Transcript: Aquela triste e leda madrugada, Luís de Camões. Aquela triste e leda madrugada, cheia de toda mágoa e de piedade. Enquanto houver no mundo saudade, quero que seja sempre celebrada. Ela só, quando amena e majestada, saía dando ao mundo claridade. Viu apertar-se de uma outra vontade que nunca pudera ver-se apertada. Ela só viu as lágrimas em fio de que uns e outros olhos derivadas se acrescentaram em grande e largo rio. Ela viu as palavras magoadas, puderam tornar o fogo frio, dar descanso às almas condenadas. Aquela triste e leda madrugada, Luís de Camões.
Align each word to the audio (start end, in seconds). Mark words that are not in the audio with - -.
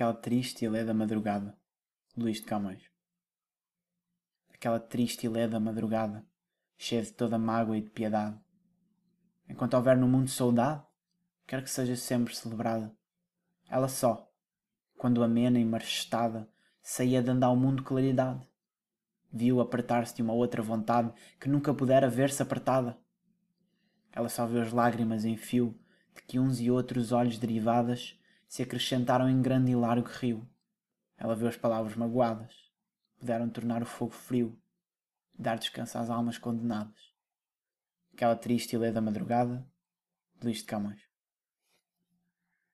Aquela 0.00 0.14
triste 0.14 0.64
e 0.64 0.68
leda 0.70 0.94
madrugada, 0.94 1.54
Luís 2.16 2.38
de 2.38 2.44
Camões. 2.44 2.82
Aquela 4.48 4.80
triste 4.80 5.26
e 5.26 5.28
leda 5.28 5.60
madrugada, 5.60 6.24
cheia 6.74 7.02
de 7.02 7.12
toda 7.12 7.36
mágoa 7.36 7.76
e 7.76 7.82
de 7.82 7.90
piedade. 7.90 8.40
Enquanto 9.46 9.74
houver 9.74 9.98
no 9.98 10.08
mundo 10.08 10.30
saudade, 10.30 10.82
quero 11.46 11.62
que 11.62 11.68
seja 11.68 11.94
sempre 11.96 12.34
celebrada. 12.34 12.96
Ela 13.68 13.88
só, 13.88 14.32
quando 14.96 15.22
amena 15.22 15.58
e 15.58 15.66
majestada, 15.66 16.48
saía 16.80 17.22
dando 17.22 17.44
ao 17.44 17.54
mundo 17.54 17.84
claridade. 17.84 18.48
Viu 19.30 19.60
apertar-se 19.60 20.14
de 20.14 20.22
uma 20.22 20.32
outra 20.32 20.62
vontade 20.62 21.12
que 21.38 21.46
nunca 21.46 21.74
pudera 21.74 22.08
ver-se 22.08 22.40
apertada. 22.40 22.98
Ela 24.12 24.30
só 24.30 24.46
viu 24.46 24.62
as 24.62 24.72
lágrimas 24.72 25.26
em 25.26 25.36
fio 25.36 25.78
de 26.14 26.22
que 26.22 26.38
uns 26.38 26.58
e 26.58 26.70
outros 26.70 27.12
olhos 27.12 27.36
derivadas 27.36 28.18
se 28.50 28.64
acrescentaram 28.64 29.30
em 29.30 29.40
grande 29.40 29.70
e 29.70 29.76
largo 29.76 30.08
rio. 30.08 30.44
Ela 31.16 31.36
viu 31.36 31.46
as 31.46 31.56
palavras 31.56 31.94
magoadas, 31.94 32.52
puderam 33.16 33.48
tornar 33.48 33.80
o 33.80 33.86
fogo 33.86 34.10
frio, 34.10 34.60
dar 35.38 35.56
descanso 35.56 35.96
às 35.96 36.10
almas 36.10 36.36
condenadas. 36.36 37.14
Aquela 38.12 38.34
triste 38.34 38.72
e 38.74 38.78
leda 38.78 39.00
madrugada, 39.00 39.64
Luís 40.42 40.58
de 40.58 40.64
Camões. 40.64 41.09